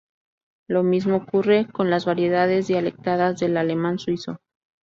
Lo 0.67 0.81
mismo 0.81 1.17
ocurre 1.17 1.67
con 1.71 1.91
las 1.91 2.05
variedades 2.05 2.65
dialectales 2.65 3.37
del 3.39 3.55
alemán 3.55 3.99
suizo. 3.99 4.39